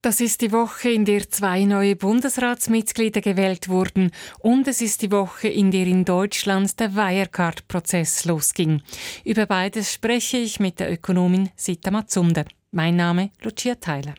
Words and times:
Das 0.00 0.20
ist 0.20 0.42
die 0.42 0.52
Woche, 0.52 0.90
in 0.90 1.04
der 1.04 1.28
zwei 1.28 1.64
neue 1.64 1.96
Bundesratsmitglieder 1.96 3.20
gewählt 3.20 3.68
wurden 3.68 4.12
und 4.38 4.68
es 4.68 4.80
ist 4.80 5.02
die 5.02 5.10
Woche, 5.10 5.48
in 5.48 5.72
der 5.72 5.88
in 5.88 6.04
Deutschland 6.04 6.78
der 6.78 6.94
Wirecard-Prozess 6.94 8.24
losging. 8.24 8.80
Über 9.24 9.46
beides 9.46 9.92
spreche 9.92 10.36
ich 10.36 10.60
mit 10.60 10.78
der 10.78 10.92
Ökonomin 10.92 11.50
Sita 11.56 11.90
Mazunde. 11.90 12.44
Mein 12.70 12.94
Name 12.94 13.30
Lucia 13.42 13.74
Theiler. 13.74 14.14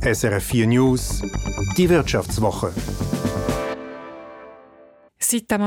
SRF 0.00 0.44
4 0.44 0.66
News, 0.66 1.22
die 1.76 1.90
Wirtschaftswoche. 1.90 2.72
Sita 5.30 5.58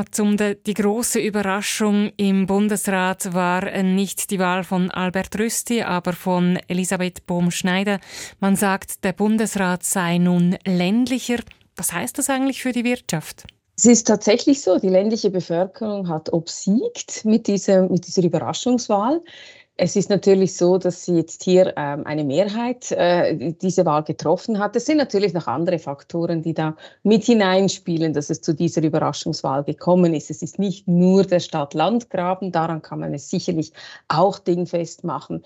die 0.66 0.73
große 0.73 1.20
Überraschung 1.20 2.12
im 2.18 2.48
Bundesrat 2.48 3.32
war 3.36 3.84
nicht 3.84 4.32
die 4.32 4.39
Wahl 4.39 4.64
von 4.64 4.89
Albert 4.89 5.38
Rüsti, 5.38 5.84
aber 5.84 6.14
von 6.14 6.57
Elisabeth 6.68 7.27
Bohm-Schneider. 7.27 8.00
Man 8.39 8.55
sagt, 8.55 9.04
der 9.04 9.13
Bundesrat 9.13 9.84
sei 9.84 10.18
nun 10.18 10.58
ländlicher. 10.66 11.38
Was 11.76 11.94
heißt 11.94 12.18
das 12.18 12.32
eigentlich 12.32 12.63
für 12.63 12.71
die 12.71 12.84
Wirtschaft? 12.84 13.45
Es 13.77 13.85
ist 13.85 14.08
tatsächlich 14.08 14.63
so, 14.63 14.80
die 14.80 14.90
ländliche 14.90 15.30
Bevölkerung 15.30 16.09
hat 16.09 16.34
obsiegt 16.34 17.23
mit 17.23 17.46
dieser, 17.46 17.88
mit 17.88 18.07
dieser 18.07 18.23
Überraschungswahl. 18.23 19.21
Es 19.84 19.95
ist 19.95 20.12
natürlich 20.12 20.55
so, 20.55 20.77
dass 20.77 21.05
sie 21.05 21.16
jetzt 21.16 21.41
hier 21.41 21.73
ähm, 21.76 22.05
eine 22.05 22.23
Mehrheit 22.23 22.91
äh, 22.91 23.52
diese 23.52 23.84
Wahl 23.84 24.04
getroffen 24.04 24.59
hat. 24.59 24.76
Es 24.76 24.85
sind 24.85 24.98
natürlich 24.98 25.34
noch 25.34 25.48
andere 25.48 25.80
Faktoren, 25.80 26.44
die 26.44 26.54
da 26.54 26.76
mit 27.02 27.23
hineinspielen, 27.23 28.13
dass 28.13 28.30
es 28.30 28.41
zu 28.41 28.54
dieser 28.54 28.84
Überraschungswahl 28.84 29.63
gekommen 29.63 30.13
ist. 30.13 30.30
Es 30.30 30.44
ist 30.44 30.59
nicht 30.59 30.88
nur 30.88 31.23
der 31.23 31.40
Stadt-Land-Graben, 31.40 32.52
daran 32.52 32.84
kann 32.84 32.99
man 32.99 33.16
es 33.16 33.31
sicherlich 33.31 33.73
auch 34.07 34.38
dingfest 34.38 35.04
machen. 35.04 35.41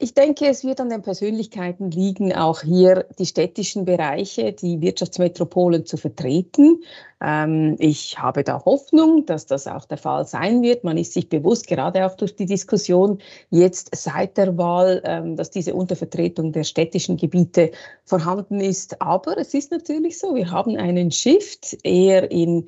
Ich 0.00 0.14
denke, 0.14 0.46
es 0.46 0.62
wird 0.62 0.80
an 0.80 0.90
den 0.90 1.02
Persönlichkeiten 1.02 1.90
liegen, 1.90 2.32
auch 2.32 2.62
hier 2.62 3.06
die 3.18 3.26
städtischen 3.26 3.84
Bereiche, 3.84 4.52
die 4.52 4.80
Wirtschaftsmetropolen 4.80 5.86
zu 5.86 5.96
vertreten. 5.96 6.84
Ähm, 7.20 7.74
ich 7.80 8.16
habe 8.16 8.44
da 8.44 8.64
Hoffnung, 8.64 9.26
dass 9.26 9.46
das 9.46 9.66
auch 9.66 9.86
der 9.86 9.98
Fall 9.98 10.24
sein 10.24 10.62
wird. 10.62 10.84
Man 10.84 10.98
ist 10.98 11.14
sich 11.14 11.28
bewusst, 11.28 11.66
gerade 11.66 12.06
auch 12.06 12.14
durch 12.14 12.36
die 12.36 12.46
Diskussion 12.46 13.18
jetzt 13.50 13.90
seit 13.92 14.36
der 14.36 14.56
Wahl, 14.56 15.02
ähm, 15.04 15.34
dass 15.34 15.50
diese 15.50 15.74
Untervertretung 15.74 16.52
der 16.52 16.62
städtischen 16.62 17.16
Gebiete 17.16 17.72
vorhanden 18.04 18.60
ist. 18.60 19.02
Aber 19.02 19.36
es 19.36 19.52
ist 19.52 19.72
natürlich 19.72 20.20
so, 20.20 20.36
wir 20.36 20.52
haben 20.52 20.76
einen 20.76 21.10
Shift 21.10 21.76
eher 21.82 22.30
in 22.30 22.66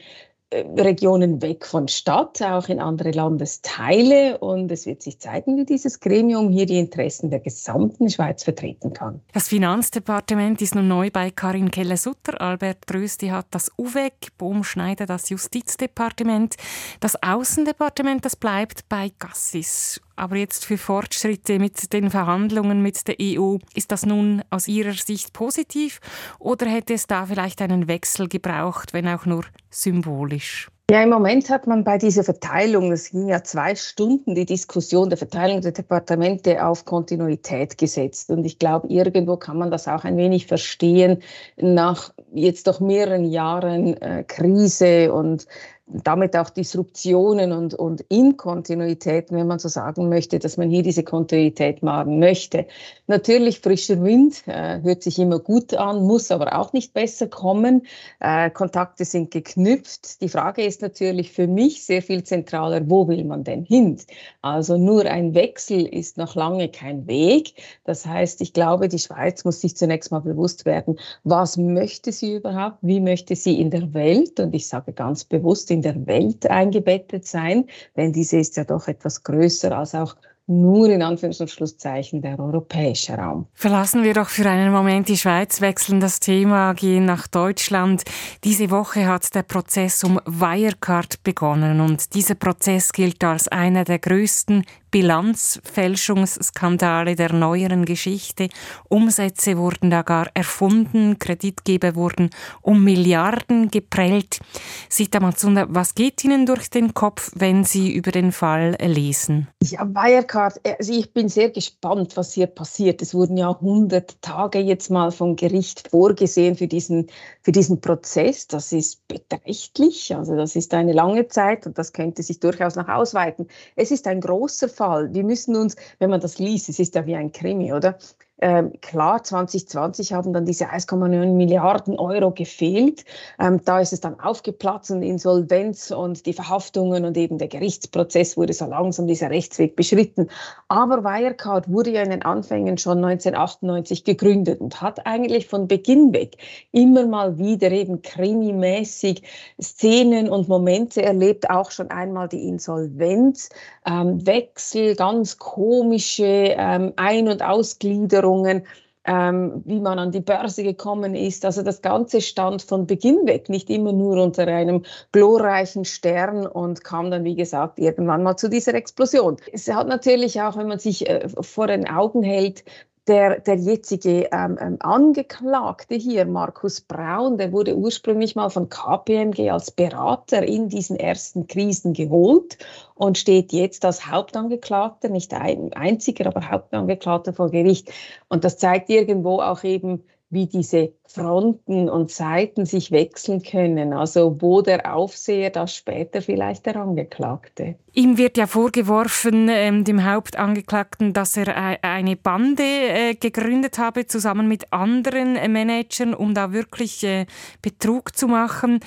Regionen 0.52 1.40
weg 1.42 1.64
von 1.64 1.86
Stadt, 1.86 2.42
auch 2.42 2.68
in 2.68 2.80
andere 2.80 3.12
Landesteile. 3.12 4.38
Und 4.38 4.72
es 4.72 4.84
wird 4.84 5.02
sich 5.02 5.20
zeigen, 5.20 5.56
wie 5.56 5.64
dieses 5.64 6.00
Gremium 6.00 6.50
hier 6.50 6.66
die 6.66 6.78
Interessen 6.78 7.30
der 7.30 7.40
gesamten 7.40 8.10
Schweiz 8.10 8.42
vertreten 8.42 8.92
kann. 8.92 9.20
Das 9.32 9.48
Finanzdepartement 9.48 10.60
ist 10.60 10.74
nun 10.74 10.88
neu 10.88 11.10
bei 11.12 11.30
Karin 11.30 11.70
Keller-Sutter. 11.70 12.40
Albert 12.40 12.92
Rösti 12.92 13.28
hat 13.28 13.46
das 13.50 13.70
UWEG, 13.78 14.36
Bohm 14.38 14.64
Schneider 14.64 15.06
das 15.06 15.28
Justizdepartement. 15.28 16.56
Das 16.98 17.22
Außendepartement, 17.22 18.24
das 18.24 18.34
bleibt 18.34 18.88
bei 18.88 19.12
Gassis. 19.18 20.00
Aber 20.20 20.36
jetzt 20.36 20.66
für 20.66 20.76
Fortschritte 20.76 21.58
mit 21.58 21.94
den 21.94 22.10
Verhandlungen 22.10 22.82
mit 22.82 23.08
der 23.08 23.14
EU, 23.18 23.56
ist 23.74 23.90
das 23.90 24.04
nun 24.04 24.42
aus 24.50 24.68
Ihrer 24.68 24.92
Sicht 24.92 25.32
positiv 25.32 25.98
oder 26.38 26.66
hätte 26.66 26.92
es 26.92 27.06
da 27.06 27.24
vielleicht 27.24 27.62
einen 27.62 27.88
Wechsel 27.88 28.28
gebraucht, 28.28 28.92
wenn 28.92 29.08
auch 29.08 29.24
nur 29.24 29.46
symbolisch? 29.70 30.68
Ja, 30.90 31.02
im 31.02 31.08
Moment 31.08 31.48
hat 31.48 31.66
man 31.66 31.84
bei 31.84 31.96
dieser 31.96 32.24
Verteilung, 32.24 32.92
es 32.92 33.12
ging 33.12 33.28
ja 33.28 33.42
zwei 33.44 33.74
Stunden, 33.76 34.34
die 34.34 34.44
Diskussion 34.44 35.08
der 35.08 35.16
Verteilung 35.16 35.62
der 35.62 35.72
Departemente 35.72 36.66
auf 36.66 36.84
Kontinuität 36.84 37.78
gesetzt. 37.78 38.28
Und 38.28 38.44
ich 38.44 38.58
glaube, 38.58 38.88
irgendwo 38.88 39.36
kann 39.38 39.56
man 39.56 39.70
das 39.70 39.88
auch 39.88 40.04
ein 40.04 40.18
wenig 40.18 40.48
verstehen 40.48 41.22
nach 41.56 42.12
jetzt 42.34 42.66
doch 42.66 42.80
mehreren 42.80 43.24
Jahren 43.24 43.96
äh, 44.02 44.24
Krise 44.26 45.14
und 45.14 45.46
damit 45.92 46.36
auch 46.36 46.50
Disruptionen 46.50 47.52
und, 47.52 47.74
und 47.74 48.00
Inkontinuitäten, 48.08 49.36
wenn 49.36 49.46
man 49.46 49.58
so 49.58 49.68
sagen 49.68 50.08
möchte, 50.08 50.38
dass 50.38 50.56
man 50.56 50.70
hier 50.70 50.82
diese 50.82 51.02
Kontinuität 51.02 51.82
machen 51.82 52.18
möchte. 52.18 52.66
Natürlich 53.06 53.60
frischer 53.60 54.02
Wind 54.02 54.42
äh, 54.46 54.80
hört 54.82 55.02
sich 55.02 55.18
immer 55.18 55.38
gut 55.38 55.74
an, 55.74 56.06
muss 56.06 56.30
aber 56.30 56.58
auch 56.58 56.72
nicht 56.72 56.94
besser 56.94 57.26
kommen. 57.26 57.86
Äh, 58.20 58.50
Kontakte 58.50 59.04
sind 59.04 59.30
geknüpft. 59.30 60.20
Die 60.22 60.28
Frage 60.28 60.64
ist 60.64 60.82
natürlich 60.82 61.32
für 61.32 61.46
mich 61.46 61.84
sehr 61.84 62.02
viel 62.02 62.22
zentraler, 62.22 62.88
wo 62.88 63.08
will 63.08 63.24
man 63.24 63.44
denn 63.44 63.64
hin? 63.64 63.98
Also 64.42 64.76
nur 64.76 65.04
ein 65.06 65.34
Wechsel 65.34 65.86
ist 65.86 66.16
noch 66.16 66.34
lange 66.36 66.68
kein 66.68 67.06
Weg. 67.06 67.54
Das 67.84 68.06
heißt, 68.06 68.40
ich 68.40 68.52
glaube, 68.52 68.88
die 68.88 68.98
Schweiz 68.98 69.44
muss 69.44 69.60
sich 69.60 69.76
zunächst 69.76 70.10
mal 70.12 70.20
bewusst 70.20 70.64
werden, 70.64 70.98
was 71.24 71.56
möchte 71.56 72.12
sie 72.12 72.36
überhaupt, 72.36 72.78
wie 72.82 73.00
möchte 73.00 73.34
sie 73.36 73.60
in 73.60 73.70
der 73.70 73.92
Welt, 73.94 74.38
und 74.38 74.54
ich 74.54 74.68
sage 74.68 74.92
ganz 74.92 75.24
bewusst 75.24 75.70
in 75.70 75.79
in 75.80 75.82
der 75.82 76.06
Welt 76.06 76.48
eingebettet 76.48 77.26
sein, 77.26 77.64
denn 77.96 78.12
diese 78.12 78.38
ist 78.38 78.56
ja 78.56 78.64
doch 78.64 78.86
etwas 78.86 79.22
größer 79.22 79.76
als 79.76 79.94
auch 79.94 80.14
nur 80.46 80.88
in 80.88 81.00
Anführungs- 81.00 81.40
und 81.40 81.48
Schlusszeichen 81.48 82.22
der 82.22 82.38
europäische 82.38 83.14
Raum. 83.14 83.46
Verlassen 83.54 84.02
wir 84.02 84.14
doch 84.14 84.28
für 84.28 84.48
einen 84.48 84.72
Moment 84.72 85.08
die 85.08 85.16
Schweiz, 85.16 85.60
wechseln 85.60 86.00
das 86.00 86.18
Thema, 86.18 86.72
gehen 86.74 87.04
nach 87.04 87.28
Deutschland. 87.28 88.02
Diese 88.42 88.70
Woche 88.70 89.06
hat 89.06 89.32
der 89.34 89.44
Prozess 89.44 90.02
um 90.02 90.18
Wirecard 90.26 91.22
begonnen 91.22 91.80
und 91.80 92.14
dieser 92.14 92.34
Prozess 92.34 92.92
gilt 92.92 93.22
als 93.22 93.46
einer 93.46 93.84
der 93.84 94.00
größten 94.00 94.64
Bilanzfälschungsskandale 94.90 97.16
der 97.16 97.32
neueren 97.32 97.84
Geschichte. 97.84 98.48
Umsätze 98.88 99.56
wurden 99.56 99.90
da 99.90 100.02
gar 100.02 100.28
erfunden, 100.34 101.18
Kreditgeber 101.18 101.94
wurden 101.94 102.30
um 102.62 102.84
Milliarden 102.84 103.70
geprellt. 103.70 104.40
Sita 104.88 105.20
Matsunda, 105.20 105.66
was 105.68 105.94
geht 105.94 106.24
Ihnen 106.24 106.46
durch 106.46 106.70
den 106.70 106.94
Kopf, 106.94 107.30
wenn 107.34 107.64
Sie 107.64 107.92
über 107.92 108.10
den 108.10 108.32
Fall 108.32 108.76
lesen? 108.80 109.48
Ja, 109.62 109.86
Wirecard, 109.86 110.60
also 110.78 110.92
ich 110.92 111.12
bin 111.12 111.28
sehr 111.28 111.50
gespannt, 111.50 112.16
was 112.16 112.32
hier 112.32 112.46
passiert. 112.46 113.02
Es 113.02 113.14
wurden 113.14 113.36
ja 113.36 113.50
100 113.50 114.20
Tage 114.22 114.58
jetzt 114.58 114.90
mal 114.90 115.12
vom 115.12 115.36
Gericht 115.36 115.88
vorgesehen 115.88 116.56
für 116.56 116.66
diesen, 116.66 117.08
für 117.42 117.52
diesen 117.52 117.80
Prozess. 117.80 118.46
Das 118.46 118.72
ist 118.72 119.06
beträchtlich, 119.06 120.14
also 120.14 120.36
das 120.36 120.56
ist 120.56 120.74
eine 120.74 120.92
lange 120.92 121.28
Zeit 121.28 121.66
und 121.66 121.78
das 121.78 121.92
könnte 121.92 122.22
sich 122.22 122.40
durchaus 122.40 122.76
noch 122.76 122.88
ausweiten. 122.88 123.48
Es 123.76 123.90
ist 123.90 124.06
ein 124.06 124.20
großer 124.20 124.68
Fall. 124.80 125.12
Wir 125.12 125.24
müssen 125.24 125.56
uns, 125.56 125.76
wenn 125.98 126.08
man 126.10 126.20
das 126.20 126.38
liest, 126.38 126.70
es 126.70 126.78
ist 126.78 126.94
ja 126.94 127.04
wie 127.06 127.14
ein 127.14 127.32
Krimi, 127.32 127.72
oder? 127.74 127.98
Ähm, 128.40 128.72
klar, 128.80 129.22
2020 129.22 130.14
haben 130.14 130.32
dann 130.32 130.46
diese 130.46 130.70
1,9 130.70 131.34
Milliarden 131.34 131.98
Euro 131.98 132.30
gefehlt. 132.30 133.04
Ähm, 133.38 133.60
da 133.64 133.80
ist 133.80 133.92
es 133.92 134.00
dann 134.00 134.18
aufgeplatzt 134.18 134.90
und 134.90 135.02
Insolvenz 135.02 135.90
und 135.90 136.24
die 136.24 136.32
Verhaftungen 136.32 137.04
und 137.04 137.16
eben 137.18 137.36
der 137.36 137.48
Gerichtsprozess 137.48 138.38
wurde 138.38 138.54
so 138.54 138.64
langsam 138.64 139.06
dieser 139.06 139.28
Rechtsweg 139.30 139.76
beschritten. 139.76 140.28
Aber 140.68 141.04
Wirecard 141.04 141.70
wurde 141.70 141.90
ja 141.90 142.02
in 142.02 142.10
den 142.10 142.22
Anfängen 142.22 142.78
schon 142.78 143.04
1998 143.04 144.04
gegründet 144.04 144.60
und 144.60 144.80
hat 144.80 145.06
eigentlich 145.06 145.46
von 145.46 145.68
Beginn 145.68 146.14
weg 146.14 146.36
immer 146.72 147.06
mal 147.06 147.36
wieder 147.38 147.70
eben 147.70 148.00
krimimäßig 148.00 149.22
Szenen 149.60 150.30
und 150.30 150.48
Momente 150.48 151.02
erlebt, 151.02 151.50
auch 151.50 151.70
schon 151.70 151.90
einmal 151.90 152.28
die 152.28 152.48
Insolvenz, 152.48 153.50
ähm, 153.86 154.26
Wechsel, 154.26 154.96
ganz 154.96 155.36
komische 155.36 156.24
ähm, 156.24 156.92
Ein- 156.96 157.28
und 157.28 157.42
Ausgliederung 157.42 158.29
Versicherungen, 158.30 158.66
ähm, 159.06 159.62
wie 159.64 159.80
man 159.80 159.98
an 159.98 160.12
die 160.12 160.20
Börse 160.20 160.62
gekommen 160.62 161.14
ist. 161.14 161.44
Also 161.46 161.62
das 161.62 161.80
Ganze 161.80 162.20
stand 162.20 162.60
von 162.60 162.86
Beginn 162.86 163.26
weg 163.26 163.48
nicht 163.48 163.70
immer 163.70 163.92
nur 163.92 164.22
unter 164.22 164.46
einem 164.46 164.84
glorreichen 165.12 165.86
Stern 165.86 166.46
und 166.46 166.84
kam 166.84 167.10
dann, 167.10 167.24
wie 167.24 167.34
gesagt, 167.34 167.78
irgendwann 167.78 168.22
mal 168.22 168.36
zu 168.36 168.50
dieser 168.50 168.74
Explosion. 168.74 169.38
Es 169.52 169.68
hat 169.68 169.88
natürlich 169.88 170.40
auch, 170.42 170.56
wenn 170.58 170.68
man 170.68 170.78
sich 170.78 171.08
äh, 171.08 171.28
vor 171.40 171.66
den 171.66 171.88
Augen 171.88 172.22
hält, 172.22 172.62
der, 173.10 173.40
der 173.40 173.56
jetzige 173.56 174.28
ähm, 174.30 174.56
ähm, 174.60 174.76
Angeklagte 174.78 175.96
hier, 175.96 176.24
Markus 176.26 176.80
Braun, 176.80 177.38
der 177.38 177.50
wurde 177.50 177.76
ursprünglich 177.76 178.36
mal 178.36 178.50
von 178.50 178.68
KPMG 178.68 179.50
als 179.50 179.72
Berater 179.72 180.44
in 180.44 180.68
diesen 180.68 180.94
ersten 180.94 181.48
Krisen 181.48 181.92
geholt 181.92 182.56
und 182.94 183.18
steht 183.18 183.52
jetzt 183.52 183.84
als 183.84 184.06
Hauptangeklagter, 184.06 185.08
nicht 185.08 185.34
ein 185.34 185.72
einziger, 185.72 186.26
aber 186.26 186.48
Hauptangeklagter 186.48 187.32
vor 187.32 187.50
Gericht. 187.50 187.90
Und 188.28 188.44
das 188.44 188.58
zeigt 188.58 188.88
irgendwo 188.88 189.40
auch 189.40 189.64
eben, 189.64 190.04
wie 190.30 190.46
diese 190.46 190.92
Fronten 191.06 191.88
und 191.88 192.12
Seiten 192.12 192.64
sich 192.64 192.92
wechseln 192.92 193.42
können. 193.42 193.92
Also 193.92 194.36
wo 194.40 194.62
der 194.62 194.94
Aufseher, 194.94 195.50
das 195.50 195.74
später 195.74 196.22
vielleicht 196.22 196.66
der 196.66 196.76
Angeklagte. 196.76 197.74
Ihm 197.92 198.16
wird 198.16 198.36
ja 198.36 198.46
vorgeworfen, 198.46 199.48
ähm, 199.50 199.82
dem 199.82 200.04
Hauptangeklagten, 200.04 201.12
dass 201.12 201.36
er 201.36 201.48
äh, 201.48 201.78
eine 201.82 202.14
Bande 202.14 202.62
äh, 202.62 203.14
gegründet 203.16 203.78
habe, 203.78 204.06
zusammen 204.06 204.46
mit 204.46 204.72
anderen 204.72 205.34
äh, 205.34 205.48
Managern, 205.48 206.14
um 206.14 206.32
da 206.32 206.52
wirklich 206.52 207.02
äh, 207.02 207.26
Betrug 207.60 208.16
zu 208.16 208.28
machen. 208.28 208.78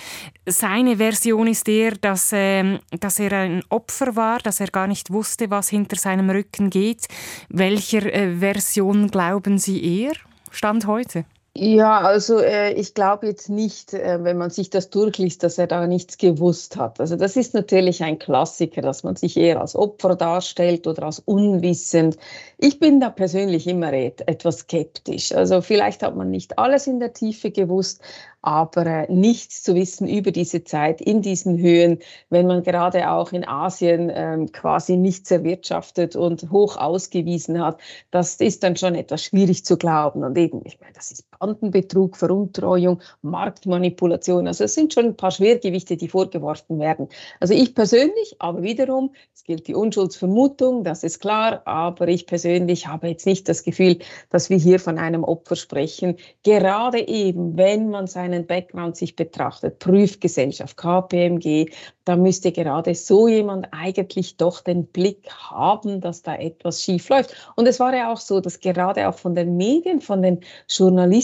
Seine 0.46 0.96
Version 0.96 1.48
ist 1.48 1.68
eher, 1.68 1.92
dass, 1.92 2.32
ähm, 2.34 2.80
dass 2.98 3.20
er 3.20 3.34
ein 3.34 3.64
Opfer 3.68 4.16
war, 4.16 4.40
dass 4.40 4.62
er 4.62 4.68
gar 4.68 4.88
nicht 4.88 5.12
wusste, 5.12 5.50
was 5.50 5.68
hinter 5.68 5.98
seinem 5.98 6.30
Rücken 6.30 6.70
geht. 6.70 7.08
Welcher 7.50 8.06
äh, 8.06 8.38
Version 8.38 9.12
glauben 9.12 9.58
Sie 9.58 10.04
eher? 10.04 10.14
Stand 10.54 10.86
heute? 10.86 11.26
Ja, 11.56 12.00
also 12.02 12.40
äh, 12.40 12.74
ich 12.74 12.96
glaube 12.96 13.28
jetzt 13.28 13.48
nicht, 13.48 13.94
äh, 13.94 14.24
wenn 14.24 14.38
man 14.40 14.50
sich 14.50 14.72
das 14.72 14.90
durchliest, 14.90 15.44
dass 15.44 15.60
er 15.60 15.68
da 15.68 15.86
nichts 15.86 16.18
gewusst 16.18 16.78
hat. 16.78 17.00
Also 17.00 17.16
das 17.16 17.36
ist 17.36 17.54
natürlich 17.54 18.02
ein 18.04 18.18
Klassiker, 18.18 18.82
dass 18.82 19.04
man 19.04 19.16
sich 19.16 19.38
eher 19.38 19.62
als 19.62 19.76
Opfer 19.76 20.16
darstellt 20.16 20.88
oder 20.88 21.04
als 21.04 21.20
unwissend. 21.20 22.18
Ich 22.58 22.80
bin 22.80 23.00
da 23.00 23.12
persönlich 23.12 23.68
immer 23.68 23.94
etwas 23.94 24.60
skeptisch. 24.62 25.32
Also 25.32 25.62
vielleicht 25.62 26.02
hat 26.02 26.16
man 26.16 26.32
nicht 26.32 26.58
alles 26.58 26.88
in 26.88 27.00
der 27.00 27.14
Tiefe 27.14 27.52
gewusst, 27.52 28.02
aber 28.42 28.86
äh, 28.88 29.12
nichts 29.12 29.62
zu 29.62 29.76
wissen 29.76 30.08
über 30.08 30.32
diese 30.32 30.64
Zeit 30.64 31.02
in 31.02 31.22
diesen 31.22 31.60
Höhen, 31.60 32.00
wenn 32.32 32.48
man 32.48 32.64
gerade 32.64 33.12
auch 33.12 33.32
in 33.32 33.48
Asien 33.48 34.12
ähm, 34.14 34.52
quasi 34.52 34.98
nichts 34.98 35.30
erwirtschaftet 35.30 36.16
und 36.16 36.50
hoch 36.52 36.78
ausgewiesen 36.78 37.62
hat, 37.64 37.80
das 38.12 38.36
ist 38.38 38.64
dann 38.64 38.76
schon 38.76 38.96
etwas 38.96 39.24
schwierig 39.24 39.64
zu 39.66 39.78
glauben. 39.78 40.24
Und 40.24 40.36
eben, 40.38 40.62
ich 40.66 40.80
meine, 40.82 40.94
das 40.94 41.12
ist 41.12 41.26
Bandenbetrug, 41.44 42.18
Veruntreuung, 42.18 43.00
Marktmanipulation. 43.22 44.48
Also 44.48 44.66
es 44.66 44.74
sind 44.74 44.94
schon 44.94 45.06
ein 45.06 45.16
paar 45.16 45.32
Schwergewichte, 45.32 45.98
die 45.98 46.08
vorgeworfen 46.08 46.80
werden. 46.80 47.08
Also 47.40 47.54
ich 47.54 47.76
persönlich, 47.76 48.36
aber 48.40 48.62
wiederum, 48.62 49.14
es 49.34 49.44
gilt 49.44 49.68
die 49.68 49.76
Unschuldsvermutung, 49.76 50.84
das 50.84 51.04
ist 51.04 51.20
klar, 51.20 51.62
aber 51.66 52.08
ich 52.08 52.28
persönlich 52.28 52.88
habe 52.88 53.08
jetzt 53.08 53.26
nicht 53.26 53.48
das 53.48 53.64
Gefühl, 53.64 54.00
dass 54.30 54.50
wir 54.50 54.58
hier 54.58 54.80
von 54.80 54.98
einem 54.98 55.24
Opfer 55.24 55.56
sprechen. 55.56 56.18
Gerade 56.44 57.08
eben, 57.08 57.58
wenn 57.58 57.90
man 57.90 58.08
seine 58.08 58.34
seinen 58.34 58.48
Background 58.48 58.98
sich 58.98 59.16
betrachtet, 59.16 59.80
Prüfgesellschaft, 59.80 60.78
KPMG, 60.78 61.70
da 62.06 62.16
müsste 62.16 62.52
gerade 62.52 62.96
so 62.96 63.28
jemand 63.28 63.68
eigentlich 63.72 64.38
doch 64.38 64.62
den 64.62 64.88
Blick 64.88 65.30
haben, 65.30 66.02
dass 66.02 66.22
da 66.22 66.36
etwas 66.36 66.82
schief 66.82 67.10
läuft. 67.10 67.36
Und 67.56 67.68
es 67.68 67.80
war 67.80 67.96
ja 67.96 68.12
auch 68.12 68.18
so, 68.18 68.42
dass 68.42 68.60
gerade 68.60 69.08
auch 69.08 69.18
von 69.18 69.36
den 69.36 69.56
Medien, 69.56 70.02
von 70.02 70.22
den 70.22 70.40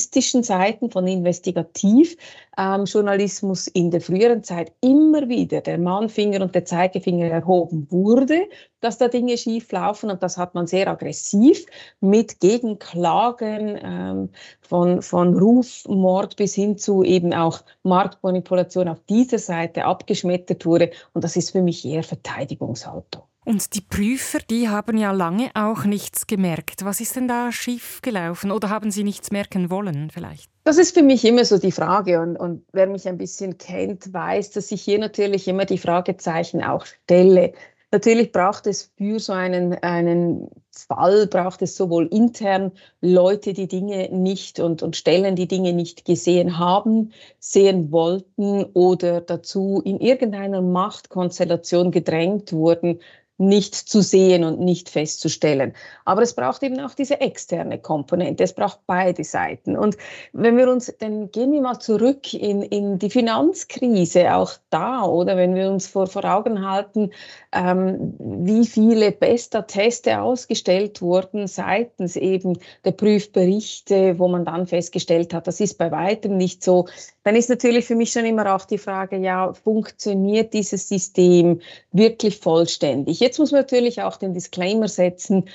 journalistischen 0.09 0.43
Seiten, 0.43 0.91
von 0.91 1.07
Investigativjournalismus 1.07 3.67
ähm, 3.67 3.73
in 3.75 3.91
der 3.91 4.01
früheren 4.01 4.43
Zeit 4.43 4.73
immer 4.81 5.29
wieder 5.29 5.61
der 5.61 5.77
Mahnfinger 5.77 6.41
und 6.41 6.53
der 6.55 6.65
Zeigefinger 6.65 7.27
erhoben 7.27 7.85
wurde, 7.91 8.49
dass 8.81 8.97
da 8.97 9.07
Dinge 9.07 9.37
schief 9.37 9.71
laufen 9.71 10.09
und 10.09 10.23
das 10.23 10.35
hat 10.37 10.55
man 10.55 10.65
sehr 10.65 10.87
aggressiv 10.87 11.67
mit 11.99 12.39
Gegenklagen 12.39 13.77
ähm, 13.83 14.29
von, 14.61 15.03
von 15.03 15.37
Rufmord 15.37 16.37
bis 16.37 16.55
hin 16.55 16.75
zu 16.77 17.03
eben 17.03 17.33
auch 17.33 17.59
Marktmanipulation 17.83 18.87
auf 18.87 19.01
dieser 19.07 19.37
Seite 19.37 19.85
abgeschmettert 19.85 20.65
wurde. 20.65 20.89
Und 21.13 21.23
das 21.23 21.35
ist 21.35 21.51
für 21.51 21.61
mich 21.61 21.85
eher 21.85 22.01
Verteidigungshaltung. 22.03 23.21
Und 23.49 23.73
die 23.73 23.81
Prüfer, 23.81 24.37
die 24.47 24.69
haben 24.69 24.95
ja 24.95 25.11
lange 25.11 25.49
auch 25.55 25.83
nichts 25.83 26.27
gemerkt. 26.27 26.85
Was 26.85 27.01
ist 27.01 27.15
denn 27.15 27.27
da 27.27 27.51
schiefgelaufen 27.51 28.51
oder 28.51 28.69
haben 28.69 28.91
sie 28.91 29.03
nichts 29.03 29.31
merken 29.31 29.71
wollen 29.71 30.11
vielleicht? 30.13 30.51
Das 30.65 30.77
ist 30.77 30.93
für 30.93 31.01
mich 31.01 31.25
immer 31.25 31.43
so 31.43 31.57
die 31.57 31.71
Frage. 31.71 32.21
Und, 32.21 32.37
und 32.37 32.63
wer 32.73 32.85
mich 32.85 33.07
ein 33.07 33.17
bisschen 33.17 33.57
kennt, 33.57 34.13
weiß, 34.13 34.51
dass 34.51 34.71
ich 34.71 34.83
hier 34.83 34.99
natürlich 34.99 35.47
immer 35.47 35.65
die 35.65 35.79
Fragezeichen 35.79 36.63
auch 36.63 36.85
stelle. 36.85 37.53
Natürlich 37.91 38.31
braucht 38.31 38.67
es 38.67 38.91
für 38.95 39.19
so 39.19 39.33
einen, 39.33 39.73
einen 39.73 40.51
Fall, 40.69 41.25
braucht 41.25 41.63
es 41.63 41.75
sowohl 41.75 42.05
intern 42.05 42.71
Leute, 43.01 43.53
die 43.53 43.67
Dinge 43.67 44.09
nicht 44.11 44.59
und, 44.59 44.83
und 44.83 44.95
Stellen, 44.95 45.35
die 45.35 45.47
Dinge 45.47 45.73
nicht 45.73 46.05
gesehen 46.05 46.59
haben, 46.59 47.13
sehen 47.39 47.91
wollten 47.91 48.65
oder 48.73 49.21
dazu 49.21 49.81
in 49.83 49.99
irgendeiner 49.99 50.61
Machtkonstellation 50.61 51.89
gedrängt 51.89 52.53
wurden, 52.53 52.99
nicht 53.39 53.73
zu 53.73 54.01
sehen 54.01 54.43
und 54.43 54.59
nicht 54.59 54.89
festzustellen. 54.89 55.73
Aber 56.05 56.21
es 56.21 56.33
braucht 56.33 56.61
eben 56.61 56.79
auch 56.81 56.93
diese 56.93 57.21
externe 57.21 57.79
Komponente. 57.79 58.43
Es 58.43 58.53
braucht 58.53 58.79
beide 58.85 59.23
Seiten. 59.23 59.77
Und 59.77 59.97
wenn 60.33 60.57
wir 60.57 60.69
uns, 60.69 60.93
dann 60.99 61.31
gehen 61.31 61.51
wir 61.53 61.61
mal 61.61 61.79
zurück 61.79 62.33
in, 62.33 62.61
in 62.61 62.99
die 62.99 63.09
Finanzkrise, 63.09 64.35
auch 64.35 64.51
da, 64.69 65.03
oder 65.03 65.37
wenn 65.37 65.55
wir 65.55 65.71
uns 65.71 65.87
vor, 65.87 66.07
vor 66.07 66.25
Augen 66.25 66.69
halten, 66.69 67.11
ähm, 67.53 68.13
wie 68.19 68.65
viele 68.65 69.11
Besta-Teste 69.11 70.21
ausgestellt 70.21 71.01
wurden 71.01 71.47
seitens 71.47 72.17
eben 72.17 72.59
der 72.83 72.91
Prüfberichte, 72.91 74.19
wo 74.19 74.27
man 74.27 74.45
dann 74.45 74.67
festgestellt 74.67 75.33
hat, 75.33 75.47
das 75.47 75.59
ist 75.59 75.77
bei 75.77 75.91
weitem 75.91 76.35
nicht 76.35 76.63
so. 76.63 76.87
Dann 77.23 77.35
ist 77.35 77.49
natürlich 77.49 77.85
für 77.85 77.95
mich 77.95 78.11
schon 78.11 78.25
immer 78.25 78.55
auch 78.55 78.65
die 78.65 78.77
Frage, 78.77 79.17
ja, 79.17 79.53
funktioniert 79.53 80.53
dieses 80.53 80.87
System 80.89 81.61
wirklich 81.91 82.37
vollständig? 82.39 83.21
Jetzt 83.29 83.37
muss 83.37 83.51
man 83.51 83.61
natürlich 83.61 84.01
auch 84.01 84.17
den 84.17 84.33
Disclaimer 84.33 84.87
setzen, 84.87 85.47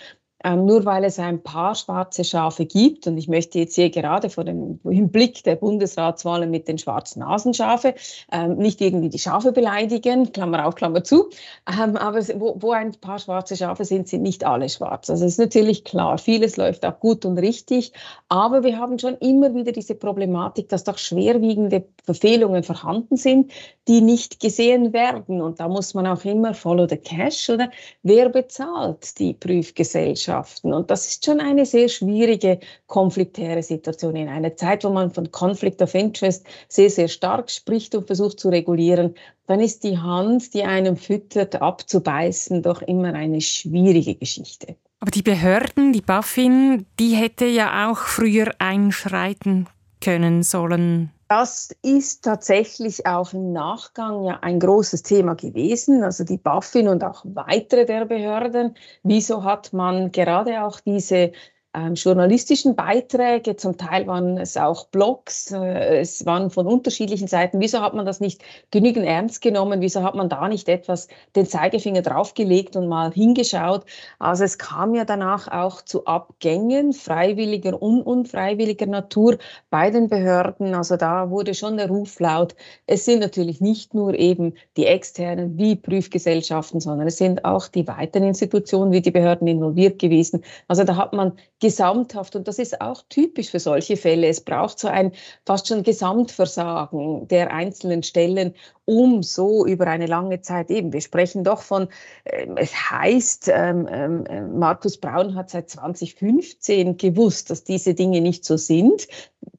ähm, 0.45 0.67
nur 0.67 0.85
weil 0.85 1.03
es 1.05 1.19
ein 1.19 1.43
paar 1.43 1.75
schwarze 1.75 2.23
Schafe 2.23 2.67
gibt, 2.67 3.07
und 3.07 3.17
ich 3.17 3.27
möchte 3.27 3.59
jetzt 3.59 3.75
hier 3.75 3.91
gerade 3.91 4.31
vor 4.31 4.45
dem 4.45 4.79
im 4.85 5.09
Blick 5.09 5.43
der 5.43 5.57
Bundesratswahlen 5.57 6.51
mit 6.51 6.69
den 6.69 6.79
schwarzen 6.79 7.21
Nasenschafe 7.21 7.95
ähm, 8.31 8.57
nicht 8.57 8.81
irgendwie 8.81 9.09
die 9.09 9.19
Schafe 9.19 9.53
beleidigen, 9.53 10.31
Klammer 10.33 10.67
auf, 10.67 10.75
Klammer 10.75 11.03
zu, 11.03 11.31
ähm, 11.67 11.97
aber 11.97 12.21
wo, 12.39 12.57
wo 12.61 12.73
ein 12.73 12.93
paar 12.93 13.19
schwarze 13.19 13.57
Schafe 13.57 13.85
sind, 13.85 14.07
sind 14.07 14.23
nicht 14.23 14.45
alle 14.45 14.69
schwarz. 14.69 15.11
Also 15.11 15.25
es 15.25 15.33
ist 15.33 15.39
natürlich 15.39 15.85
klar, 15.85 16.19
vieles 16.19 16.57
läuft 16.57 16.85
auch 16.85 17.01
gut 17.01 17.25
und 17.25 17.39
richtig, 17.39 17.93
aber 18.29 18.63
wir 18.63 18.79
haben 18.79 18.99
schon 18.99 19.17
immer 19.17 19.55
wieder 19.55 19.73
diese 19.73 19.95
Problematik, 19.95 20.69
dass 20.69 20.85
doch 20.85 20.99
schwerwiegende 20.99 21.85
Verfehlungen 22.05 22.63
vorhanden 22.63 23.17
sind, 23.17 23.51
die 23.89 24.03
nicht 24.03 24.41
gesehen 24.41 24.93
werden. 24.93 25.41
Und 25.41 25.61
da 25.61 25.69
muss 25.69 25.95
man 25.95 26.07
auch 26.07 26.25
immer 26.25 26.53
follow 26.53 26.87
the 26.87 26.97
cash, 26.97 27.49
oder? 27.49 27.71
Wer 28.03 28.29
bezahlt 28.29 29.19
die 29.19 29.33
Prüfgesellschaft? 29.33 30.34
Gesellschaften. 30.35 30.73
Und 30.73 30.91
das 30.91 31.07
ist 31.07 31.25
schon 31.25 31.41
eine 31.41 31.67
sehr 31.67 31.89
schwierige, 31.89 32.59
konfliktäre 32.87 33.63
Situation 33.63 34.17
in 34.17 34.29
einer 34.29 34.57
Zeit, 34.57 34.85
wo 34.85 34.91
man 34.91 35.11
von 35.11 35.31
Conflict 35.31 35.81
of 35.83 35.95
Interest 35.95 36.47
sehr, 36.69 36.91
sehr 36.91 37.09
stark 37.09 37.51
spricht 37.51 37.95
und 37.95 38.07
versucht 38.07 38.41
zu 38.41 38.49
regulieren. 38.49 39.15
Dann 39.47 39.61
ist 39.61 39.85
die 39.85 39.99
Hand, 39.99 40.55
die 40.55 40.65
einem 40.65 40.97
füttert, 40.97 41.61
abzubeißen, 41.61 42.63
doch 42.63 42.83
immer 42.83 43.15
eine 43.15 43.41
schwierige 43.41 44.15
Geschichte. 44.15 44.77
Aber 45.01 45.11
die 45.11 45.23
Behörden, 45.23 45.93
die 45.93 46.01
BaFin, 46.01 46.87
die 46.99 47.15
hätte 47.15 47.45
ja 47.45 47.91
auch 47.91 47.99
früher 47.99 48.53
einschreiten 48.59 49.67
können 50.01 50.43
sollen. 50.43 51.11
Das 51.37 51.75
ist 51.83 52.23
tatsächlich 52.23 53.07
auch 53.07 53.33
im 53.33 53.53
Nachgang 53.53 54.23
ja 54.23 54.39
ein 54.43 54.61
großes 54.61 55.03
Thema 55.03 55.35
gewesen. 55.35 56.05
Also 56.05 56.23
die 56.23 56.37
BaFin 56.39 56.87
und 56.87 57.03
auch 57.03 57.25
weitere 57.25 57.85
der 57.85 58.05
Behörden. 58.05 58.77
Wieso 59.03 59.43
hat 59.43 59.73
man 59.73 60.13
gerade 60.13 60.63
auch 60.63 60.79
diese 60.79 61.33
ähm, 61.75 61.95
journalistischen 61.95 62.77
Beiträge, 62.77 63.57
zum 63.57 63.77
Teil 63.77 64.07
waren 64.07 64.39
es 64.39 64.57
auch 64.57 64.87
Blogs, 64.87 65.51
äh, 65.51 65.99
es 65.99 66.25
waren 66.25 66.51
von 66.51 66.67
unterschiedlichen 66.67 67.27
Seiten. 67.27 67.61
Wieso 67.61 67.81
hat 67.81 67.95
man 67.95 68.07
das 68.07 68.21
nicht 68.21 68.43
genügend 68.71 69.07
ernst 69.07 69.43
genommen? 69.43 69.81
Wieso 69.81 70.03
hat 70.03 70.15
man 70.15 70.29
da 70.29 70.49
nicht 70.49 70.69
etwas 70.69 71.09
den 71.35 71.47
Zeigefinger 71.47 72.03
draufgelegt 72.03 72.77
und 72.77 72.89
mal 72.89 73.13
hingeschaut? 73.13 73.85
Also 74.19 74.45
es 74.45 74.59
kam 74.59 74.95
ja 74.95 75.05
danach 75.05 75.49
auch 75.49 75.83
zu 75.83 76.07
Abgängen 76.07 76.93
freiwilliger 76.93 77.83
und 77.83 78.03
unfreiwilliger 78.03 78.87
Natur 78.87 79.39
bei 79.71 79.91
den 79.91 80.09
Behörden. 80.09 80.75
Also 80.75 80.97
da 80.97 81.31
wurde 81.31 81.55
schon 81.55 81.77
der 81.77 81.89
Ruf 81.89 82.21
laut. 82.21 82.55
Es 82.87 83.05
sind 83.05 83.21
natürlich 83.21 83.61
nicht 83.61 83.95
nur 83.95 84.15
eben 84.15 84.55
die 84.77 84.87
externen 84.87 85.59
wie 85.59 85.75
Prüfgesellschaften, 85.75 86.81
sondern 86.81 87.09
es 87.09 87.19
sind 87.19 87.45
auch 87.45 87.67
die 87.67 87.87
weiteren 87.89 88.29
Institutionen 88.29 88.93
wie 88.93 89.03
die 89.03 89.11
Behörden 89.11 89.49
involviert 89.49 89.99
gewesen. 89.99 90.45
Also 90.69 90.85
da 90.85 90.97
hat 90.97 91.13
man 91.13 91.33
gesamthaft. 91.65 92.37
Und 92.37 92.47
das 92.47 92.59
ist 92.59 92.83
auch 92.83 93.03
typisch 93.09 93.51
für 93.51 93.59
solche 93.59 93.97
Fälle. 93.97 94.27
Es 94.27 94.43
braucht 94.43 94.79
so 94.79 94.87
ein 94.87 95.13
fast 95.47 95.67
schon 95.67 95.83
Gesamtversagen 95.83 97.27
der 97.29 97.55
einzelnen 97.55 98.03
Stellen, 98.03 98.55
um 98.85 99.23
so 99.23 99.65
über 99.65 99.87
eine 99.87 100.05
lange 100.05 100.43
Zeit 100.43 100.71
eben, 100.71 100.93
wir 100.93 101.01
sprechen 101.01 101.43
doch 101.43 101.63
von, 101.63 101.89
äh, 102.25 102.47
es 102.57 102.75
heißt, 102.91 103.49
ähm, 103.51 103.89
ähm, 103.91 104.27
äh, 104.27 104.43
Markus 104.43 104.99
Braun 104.99 105.35
hat 105.37 105.49
seit 105.49 105.71
2015 105.71 106.99
gewusst, 106.99 107.49
dass 107.49 107.65
diese 107.65 107.95
Dinge 107.95 108.21
nicht 108.21 108.45
so 108.45 108.59
sind. 108.59 109.09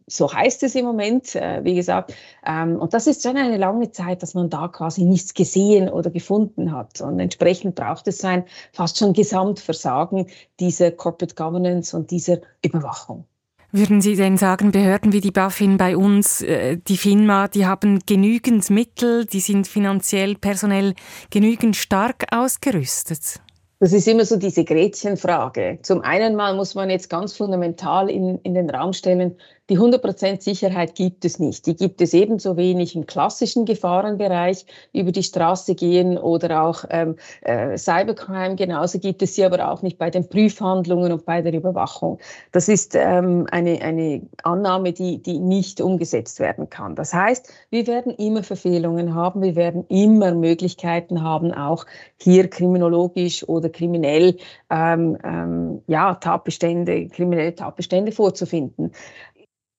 So 0.08 0.32
heißt 0.32 0.62
es 0.64 0.76
im 0.76 0.86
Moment, 0.86 1.36
äh, 1.36 1.64
wie 1.64 1.74
gesagt. 1.74 2.14
Ähm, 2.46 2.78
und 2.80 2.94
das 2.94 3.08
ist 3.08 3.24
schon 3.24 3.38
eine 3.38 3.58
lange 3.58 3.92
Zeit, 3.92 4.22
dass 4.22 4.36
man 4.36 4.50
da 4.50 4.68
quasi 4.68 5.04
nichts 5.04 5.34
gesehen 5.34 5.90
oder 5.90 6.12
gefunden 6.12 6.72
hat. 6.72 7.02
Und 7.02 7.20
entsprechend 7.20 7.76
braucht 7.76 8.08
es 8.08 8.24
ein 8.24 8.46
fast 8.72 8.98
schon 8.98 9.14
Gesamtversagen 9.14 10.28
dieser 10.60 10.92
Corporate 10.92 11.34
Governance 11.34 11.96
und 11.98 12.12
dieser 12.12 12.38
Überwachung. 12.64 13.26
Würden 13.72 14.00
Sie 14.00 14.16
denn 14.16 14.38
sagen, 14.38 14.72
Behörden 14.72 15.12
wie 15.12 15.20
die 15.20 15.32
BaFin 15.32 15.78
bei 15.78 15.98
uns, 15.98 16.42
äh, 16.42 16.78
die 16.78 16.98
FINMA, 16.98 17.48
die 17.48 17.66
haben 17.66 18.00
genügend 18.06 18.70
Mittel, 18.70 19.26
die 19.26 19.42
sind 19.42 19.68
finanziell, 19.68 20.36
personell 20.36 20.94
genügend 21.30 21.76
stark 21.76 22.26
ausgerüstet? 22.32 23.42
Das 23.80 23.92
ist 23.92 24.08
immer 24.08 24.24
so 24.24 24.38
diese 24.38 24.64
Gretchenfrage. 24.64 25.80
Zum 25.82 26.02
einen 26.02 26.36
mal 26.36 26.56
muss 26.56 26.76
man 26.76 26.90
jetzt 26.90 27.10
ganz 27.10 27.36
fundamental 27.36 28.10
in, 28.10 28.40
in 28.44 28.54
den 28.54 28.70
Raum 28.70 28.94
stellen, 28.94 29.36
die 29.70 29.80
100% 29.80 30.42
Sicherheit 30.42 30.96
gibt 30.96 31.26
es 31.26 31.40
nicht. 31.40 31.66
Die 31.66 31.76
gibt 31.76 32.02
es 32.02 32.14
ebenso 32.14 32.56
wenig 32.56 32.96
im 32.96 33.06
klassischen 33.06 33.66
Gefahrenbereich 33.66 34.66
über 34.94 35.12
die 35.12 35.24
Straße 35.24 35.74
gehen 35.74 36.18
oder 36.18 36.64
auch 36.64 36.84
ähm, 36.90 37.16
äh, 37.42 37.78
Cybercrime. 37.78 38.56
Genauso 38.56 39.00
gibt 39.00 39.22
es 39.24 39.36
sie 39.36 39.44
aber 39.44 39.72
auch 39.72 39.82
nicht 39.82 39.98
bei 39.98 40.10
den 40.10 40.30
Prüfhandlungen 40.30 41.12
und 41.12 41.26
bei 41.26 41.42
der 41.42 41.54
Überwachung. 41.54 42.20
Das 42.52 42.70
ist 42.70 42.96
ähm, 42.96 43.48
eine, 43.52 43.82
eine 43.82 44.22
Annahme, 44.44 44.94
die, 44.94 45.22
die 45.22 45.40
nicht 45.40 45.82
umgesetzt 45.82 46.40
werden 46.40 46.70
kann. 46.70 46.96
Das 46.96 47.14
heißt, 47.14 47.52
wir 47.72 47.88
werden 47.88 48.14
immer 48.14 48.44
Verfehlungen 48.44 49.16
haben, 49.16 49.42
wir 49.42 49.56
werden 49.56 49.86
immer 49.90 50.34
Möglichkeiten 50.34 51.24
haben, 51.24 51.52
auch 51.54 51.86
hier 52.18 52.48
kriminologisch 52.50 53.48
oder 53.50 53.70
kriminell 53.70 54.38
ähm, 54.70 55.18
ähm, 55.24 55.82
ja, 55.88 56.14
Tatbestände, 56.16 57.08
kriminelle 57.08 57.56
Tatbestände 57.56 58.12
vorzufinden. 58.12 58.92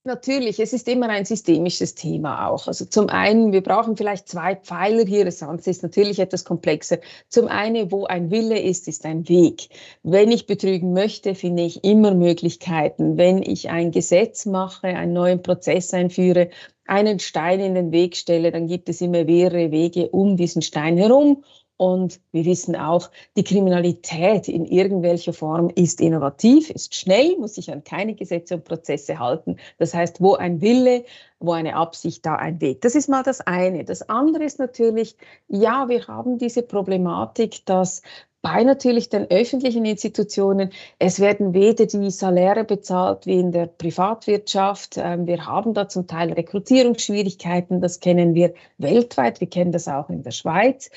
Natürlich, 0.07 0.61
es 0.61 0.73
ist 0.73 0.87
immer 0.87 1.09
ein 1.09 1.25
systemisches 1.25 1.97
Thema 1.97 2.47
auch. 2.47 2.69
Also 2.69 2.85
zum 2.85 3.09
einen, 3.09 3.51
wir 3.51 3.61
brauchen 3.61 3.97
vielleicht 3.97 4.29
zwei 4.29 4.55
Pfeiler 4.55 5.05
hier, 5.05 5.25
das 5.25 5.41
Ganze 5.41 5.69
ist 5.69 5.83
natürlich 5.83 6.21
etwas 6.21 6.45
komplexer. 6.45 6.99
Zum 7.29 7.49
einen, 7.49 7.91
wo 7.91 8.05
ein 8.05 8.31
Wille 8.31 8.57
ist, 8.57 8.87
ist 8.87 9.05
ein 9.05 9.29
Weg. 9.29 9.69
Wenn 10.05 10.31
ich 10.31 10.47
betrügen 10.47 10.93
möchte, 10.93 11.35
finde 11.35 11.65
ich 11.65 11.83
immer 11.83 12.15
Möglichkeiten. 12.15 13.17
Wenn 13.17 13.43
ich 13.43 13.69
ein 13.69 13.91
Gesetz 13.91 14.47
mache, 14.47 14.87
einen 14.87 15.13
neuen 15.13 15.43
Prozess 15.43 15.93
einführe, 15.93 16.51
einen 16.87 17.19
Stein 17.19 17.59
in 17.59 17.75
den 17.75 17.91
Weg 17.91 18.15
stelle, 18.15 18.53
dann 18.53 18.69
gibt 18.69 18.89
es 18.89 19.01
immer 19.01 19.25
mehrere 19.25 19.73
Wege 19.73 20.11
um 20.11 20.37
diesen 20.37 20.63
Stein 20.63 20.97
herum 20.99 21.43
und 21.77 22.21
wir 22.33 22.45
wissen 22.45 22.75
auch, 22.75 23.11
die 23.37 23.45
Kriminalität 23.45 24.49
in 24.49 24.65
irgendwelcher 24.65 25.33
Form 25.33 25.71
ist 25.75 26.01
innovativ, 26.01 26.71
ist 26.71 26.95
schnell, 26.95 27.37
muss 27.39 27.57
sich 27.57 27.71
an 27.71 27.85
keine 27.85 28.15
Gesetze 28.15 28.55
und 28.55 28.65
Prozesse 28.65 29.19
halten. 29.19 29.57
Das 29.79 29.93
heißt, 29.93 30.21
wo 30.21 30.35
ein 30.35 30.61
Wille, 30.61 31.05
wo 31.39 31.53
eine 31.53 31.77
Absicht, 31.77 32.25
da 32.25 32.37
ein 32.37 32.61
Weg. 32.61 32.81
Das 32.81 32.95
ist 32.95 33.09
mal 33.09 33.23
das 33.23 33.43
eine. 33.43 33.85
Das 33.85 34.09
andere 34.09 34.45
ist 34.45 34.59
natürlich, 34.59 35.17
ja, 35.49 35.89
wir 35.89 36.07
haben 36.07 36.39
diese 36.39 36.63
Problematik, 36.63 37.67
dass 37.67 38.01
bei 38.47 38.63
natürlich 38.63 39.09
den 39.09 39.29
öffentlichen 39.29 39.85
Institutionen. 39.85 40.71
Es 41.01 41.19
werden 41.19 41.53
weder 41.53 41.87
die 41.87 42.13
Saläre 42.13 42.63
bezahlt 42.63 43.27
wie 43.27 43.41
in 43.41 43.51
der 43.51 43.67
Privatwirtschaft. 43.67 44.99
Ähm, 44.99 45.27
wir 45.27 45.47
haben 45.47 45.75
da 45.75 45.89
zum 45.89 46.07
Teil 46.07 46.33
Rekrutierungsschwierigkeiten. 46.33 47.81
Das 47.81 47.99
kennen 47.99 48.37
wir 48.37 48.55
weltweit. 48.79 49.41
Wir 49.41 49.49
kennen 49.49 49.73
das 49.73 49.89
auch 49.89 50.11
in 50.11 50.23
der 50.23 50.31
Schweiz. 50.31 50.91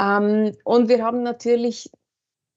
Ähm, 0.00 0.56
und 0.64 0.88
wir 0.88 1.04
haben 1.04 1.22
natürlich 1.22 1.92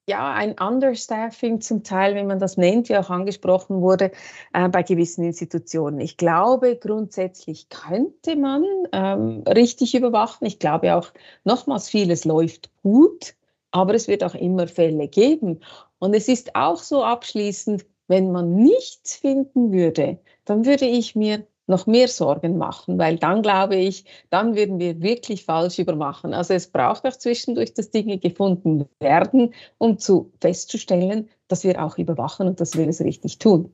ja, 0.07 0.33
ein 0.33 0.55
Understaffing 0.59 1.61
zum 1.61 1.83
Teil, 1.83 2.15
wie 2.15 2.23
man 2.23 2.39
das 2.39 2.57
nennt, 2.57 2.89
wie 2.89 2.97
auch 2.97 3.11
angesprochen 3.11 3.81
wurde, 3.81 4.09
äh, 4.53 4.67
bei 4.67 4.81
gewissen 4.81 5.25
Institutionen. 5.25 5.99
Ich 5.99 6.17
glaube, 6.17 6.75
grundsätzlich 6.75 7.69
könnte 7.69 8.35
man 8.35 8.65
ähm, 8.93 9.43
richtig 9.47 9.93
überwachen. 9.93 10.47
Ich 10.47 10.57
glaube 10.57 10.95
auch, 10.95 11.13
nochmals, 11.43 11.87
vieles 11.87 12.25
läuft 12.25 12.71
gut. 12.81 13.35
Aber 13.71 13.93
es 13.93 14.07
wird 14.07 14.23
auch 14.23 14.35
immer 14.35 14.67
Fälle 14.67 15.07
geben. 15.07 15.59
Und 15.99 16.13
es 16.13 16.27
ist 16.27 16.55
auch 16.55 16.77
so 16.77 17.03
abschließend, 17.03 17.85
wenn 18.07 18.31
man 18.31 18.55
nichts 18.55 19.15
finden 19.15 19.71
würde, 19.71 20.19
dann 20.45 20.65
würde 20.65 20.85
ich 20.85 21.15
mir 21.15 21.45
noch 21.67 21.85
mehr 21.85 22.07
Sorgen 22.07 22.57
machen, 22.57 22.97
weil 22.97 23.17
dann 23.17 23.43
glaube 23.43 23.75
ich, 23.75 24.03
dann 24.31 24.55
würden 24.55 24.79
wir 24.79 25.01
wirklich 25.01 25.45
falsch 25.45 25.77
überwachen. 25.77 26.33
Also 26.33 26.55
es 26.55 26.67
braucht 26.67 27.05
auch 27.05 27.15
zwischendurch, 27.15 27.75
dass 27.75 27.91
Dinge 27.91 28.17
gefunden 28.17 28.85
werden, 28.99 29.53
um 29.77 29.99
zu 29.99 30.31
festzustellen, 30.41 31.29
dass 31.47 31.63
wir 31.63 31.83
auch 31.83 31.99
überwachen 31.99 32.47
und 32.47 32.59
dass 32.59 32.75
wir 32.75 32.87
es 32.87 33.01
richtig 33.01 33.37
tun 33.37 33.71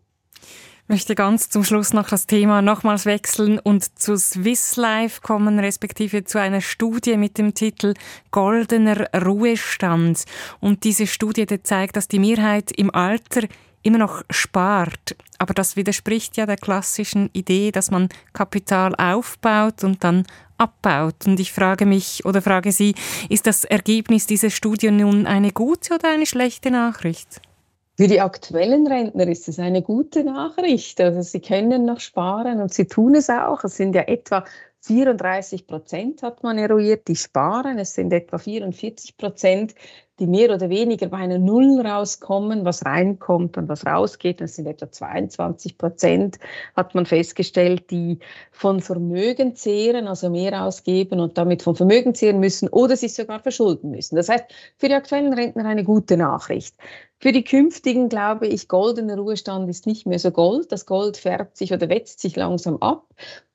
möchte 0.87 1.15
ganz 1.15 1.49
zum 1.49 1.63
Schluss 1.63 1.93
noch 1.93 2.09
das 2.09 2.27
Thema 2.27 2.61
nochmals 2.61 3.05
wechseln 3.05 3.59
und 3.59 3.97
zu 3.97 4.17
Swiss 4.17 4.75
Life 4.75 5.21
kommen, 5.21 5.59
respektive 5.59 6.23
zu 6.23 6.39
einer 6.39 6.61
Studie 6.61 7.17
mit 7.17 7.37
dem 7.37 7.53
Titel 7.53 7.93
Goldener 8.31 9.07
Ruhestand. 9.13 10.25
Und 10.59 10.83
diese 10.83 11.07
Studie 11.07 11.45
die 11.45 11.63
zeigt, 11.63 11.95
dass 11.95 12.07
die 12.07 12.19
Mehrheit 12.19 12.71
im 12.71 12.93
Alter 12.93 13.47
immer 13.81 13.97
noch 13.99 14.23
spart. 14.29 15.15
Aber 15.37 15.53
das 15.53 15.75
widerspricht 15.75 16.37
ja 16.37 16.45
der 16.45 16.57
klassischen 16.57 17.29
Idee, 17.33 17.71
dass 17.71 17.91
man 17.91 18.09
Kapital 18.33 18.95
aufbaut 18.95 19.83
und 19.83 20.03
dann 20.03 20.25
abbaut. 20.57 21.25
Und 21.25 21.39
ich 21.39 21.51
frage 21.51 21.85
mich 21.85 22.25
oder 22.25 22.41
frage 22.41 22.71
Sie, 22.71 22.95
ist 23.29 23.47
das 23.47 23.63
Ergebnis 23.63 24.25
dieser 24.25 24.49
Studie 24.49 24.91
nun 24.91 25.27
eine 25.27 25.51
gute 25.51 25.95
oder 25.95 26.11
eine 26.11 26.25
schlechte 26.25 26.71
Nachricht? 26.71 27.41
Für 27.97 28.07
die 28.07 28.19
aktuellen 28.19 28.87
Rentner 28.87 29.27
ist 29.27 29.47
es 29.47 29.57
eine 29.57 29.81
gute 29.81 30.25
Nachricht. 30.25 30.99
Also 30.99 31.21
sie 31.21 31.39
können 31.39 31.85
noch 31.85 32.01
sparen 32.01 32.59
und 32.61 32.73
sie 32.73 32.87
tun 32.87 33.15
es 33.15 33.29
auch. 33.29 33.63
Es 33.63 33.77
sind 33.77 33.95
ja 33.95 34.01
etwa 34.01 34.43
34 34.81 35.65
Prozent 35.65 36.21
hat 36.21 36.43
man 36.43 36.57
eruiert, 36.57 37.07
die 37.07 37.15
sparen. 37.15 37.79
Es 37.79 37.93
sind 37.93 38.11
etwa 38.11 38.37
44 38.37 39.15
Prozent, 39.17 39.75
die 40.19 40.27
mehr 40.27 40.53
oder 40.53 40.69
weniger 40.69 41.07
bei 41.07 41.17
einer 41.17 41.39
Null 41.39 41.81
rauskommen, 41.85 42.63
was 42.63 42.85
reinkommt 42.85 43.57
und 43.57 43.67
was 43.67 43.85
rausgeht. 43.85 44.39
Das 44.39 44.55
sind 44.55 44.67
etwa 44.67 44.89
22 44.89 45.77
Prozent, 45.77 46.39
hat 46.75 46.95
man 46.95 47.05
festgestellt, 47.05 47.91
die 47.91 48.19
von 48.51 48.79
Vermögen 48.79 49.55
zehren, 49.55 50.07
also 50.07 50.29
mehr 50.29 50.63
ausgeben 50.63 51.19
und 51.19 51.37
damit 51.37 51.63
von 51.63 51.75
Vermögen 51.75 52.15
zehren 52.15 52.39
müssen 52.39 52.69
oder 52.69 52.95
sich 52.95 53.13
sogar 53.13 53.39
verschulden 53.39 53.91
müssen. 53.91 54.15
Das 54.15 54.29
heißt, 54.29 54.45
für 54.77 54.87
die 54.87 54.95
aktuellen 54.95 55.33
Rentner 55.33 55.65
eine 55.65 55.83
gute 55.83 56.15
Nachricht. 56.15 56.75
Für 57.19 57.31
die 57.31 57.43
künftigen 57.43 58.09
glaube 58.09 58.45
ich, 58.45 58.67
goldener 58.67 59.17
Ruhestand 59.17 59.69
ist 59.69 59.87
nicht 59.87 60.05
mehr 60.05 60.19
so 60.19 60.31
Gold. 60.31 60.71
Das 60.71 60.85
Gold 60.85 61.17
färbt 61.17 61.57
sich 61.57 61.73
oder 61.73 61.89
wetzt 61.89 62.19
sich 62.19 62.35
langsam 62.35 62.77
ab. 62.77 63.07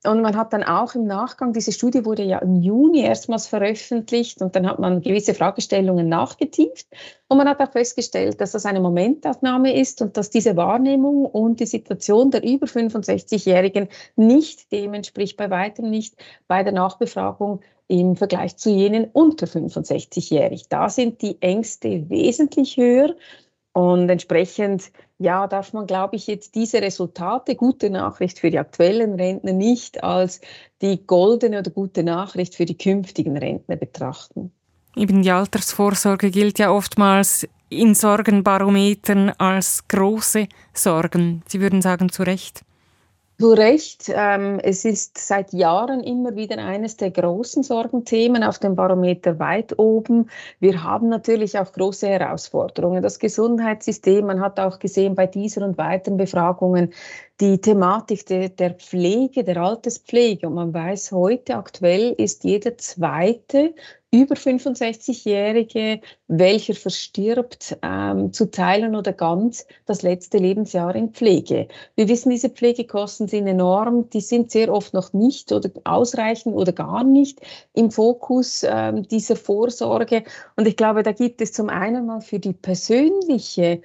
Und 0.05 0.23
man 0.23 0.37
hat 0.37 0.53
dann 0.55 0.65
auch 0.65 0.95
im 0.95 1.05
Nachgang, 1.05 1.53
diese 1.53 1.73
Studie 1.73 2.07
wurde 2.07 2.23
ja 2.23 2.39
im 2.39 2.57
Juni 2.57 3.03
erstmals 3.03 3.47
veröffentlicht 3.47 4.41
und 4.41 4.57
dann 4.57 4.67
hat 4.67 4.79
man 4.79 5.03
gewisse 5.03 5.35
Fragestellungen 5.35 6.09
nachgetieft. 6.51 6.87
Und 7.29 7.39
man 7.39 7.49
hat 7.49 7.61
auch 7.61 7.73
festgestellt, 7.73 8.41
dass 8.41 8.53
das 8.53 8.67
eine 8.67 8.81
Momentaufnahme 8.81 9.75
ist 9.75 10.03
und 10.03 10.17
dass 10.17 10.31
diese 10.31 10.57
Wahrnehmung 10.57 11.25
und 11.27 11.61
die 11.61 11.67
Situation 11.67 12.31
der 12.31 12.43
über 12.43 12.67
65-Jährigen 12.67 13.89
nicht 14.17 14.73
dem 14.73 14.95
entspricht, 14.95 15.37
bei 15.37 15.51
weitem 15.51 15.91
nicht 15.91 16.15
bei 16.49 16.63
der 16.63 16.73
Nachbefragung 16.73 17.61
im 17.89 18.17
Vergleich 18.17 18.57
zu 18.57 18.71
jenen 18.71 19.07
unter 19.13 19.47
65-jährig. 19.47 20.69
Da 20.69 20.89
sind 20.89 21.23
die 21.23 21.41
Ängste 21.41 22.09
wesentlich 22.09 22.77
höher. 22.77 23.17
Und 23.73 24.09
entsprechend, 24.09 24.91
ja, 25.19 25.47
darf 25.47 25.73
man, 25.73 25.87
glaube 25.87 26.17
ich, 26.17 26.27
jetzt 26.27 26.57
diese 26.57 26.83
Resultate, 26.83 27.55
gute 27.55 27.89
Nachricht 27.89 28.41
für 28.41 28.51
die 28.51 28.59
aktuellen 28.59 29.15
Rentner, 29.15 29.53
nicht 29.53 30.03
als 30.03 30.41
die 30.83 31.07
goldene 31.07 31.61
oder 31.61 31.71
gute 31.71 32.03
Nachricht 32.03 32.57
für 32.57 32.65
die 32.65 32.77
künftigen 32.77 33.37
Rentner 33.37 33.77
betrachten. 33.77 34.53
Eben 34.97 35.23
die 35.23 35.31
Altersvorsorge 35.31 36.31
gilt 36.31 36.59
ja 36.59 36.71
oftmals 36.71 37.47
in 37.69 37.95
Sorgenbarometern 37.95 39.31
als 39.39 39.87
große 39.87 40.49
Sorgen. 40.73 41.43
Sie 41.47 41.61
würden 41.61 41.81
sagen, 41.81 42.11
zu 42.11 42.25
Recht. 42.25 42.63
Du 43.41 43.53
recht, 43.53 44.13
ähm, 44.15 44.61
es 44.63 44.85
ist 44.85 45.17
seit 45.17 45.55
Jahren 45.55 46.03
immer 46.03 46.37
wieder 46.37 46.59
eines 46.59 46.99
der 46.99 47.11
großen 47.11 47.63
Sorgenthemen 47.63 48.45
auf 48.45 48.59
dem 48.59 48.77
Barometer 48.77 49.39
weit 49.39 49.79
oben. 49.79 50.29
Wir 50.59 50.85
haben 50.85 51.09
natürlich 51.09 51.59
auch 51.59 51.73
große 51.73 52.07
Herausforderungen. 52.07 53.03
Das 53.03 53.19
Gesundheitssystem, 53.19 54.27
man 54.27 54.41
hat 54.41 54.61
auch 54.61 54.79
gesehen 54.79 55.15
bei 55.15 55.27
dieser 55.27 55.65
und 55.65 55.79
weiteren 55.79 56.19
Befragungen, 56.19 56.93
die 57.41 57.59
Thematik 57.59 58.27
de, 58.27 58.51
der 58.51 58.75
Pflege, 58.75 59.43
der 59.43 59.57
Alterspflege. 59.57 60.47
Und 60.47 60.57
man 60.57 60.75
weiß 60.75 61.11
heute 61.11 61.57
aktuell 61.57 62.13
ist 62.19 62.45
jeder 62.45 62.77
zweite 62.77 63.75
über 64.13 64.35
65-Jährige, 64.35 66.01
welcher 66.27 66.75
verstirbt, 66.75 67.79
ähm, 67.83 68.33
zu 68.33 68.51
teilen 68.51 68.97
oder 68.97 69.13
ganz 69.13 69.67
das 69.87 70.03
letzte 70.03 70.39
Lebensjahr 70.39 70.95
in 70.97 71.11
Pflege. 71.11 71.69
Wir 71.95 72.09
wissen, 72.09 72.31
diese 72.31 72.51
Pflegekosten 72.51 73.29
sind 73.29 73.47
enorm, 73.47 74.11
die 74.11 74.21
sind 74.21 74.51
sehr 74.51 74.73
oft 74.73 74.95
noch 74.95 75.13
nicht 75.13 75.53
oder 75.53 75.71
ausreichend 75.85 76.57
oder 76.57 76.73
gar 76.73 77.05
nicht 77.05 77.41
im 77.73 77.91
Fokus 77.93 78.65
ähm, 78.69 79.07
dieser 79.07 79.37
Vorsorge. 79.37 80.25
Und 80.57 80.67
ich 80.67 80.77
glaube, 80.77 81.05
da 81.05 81.13
gibt 81.13 81.41
es 81.41 81.53
zum 81.53 81.69
einen 81.69 82.07
mal 82.07 82.21
für 82.21 82.41
die 82.41 82.53
persönliche 82.53 83.81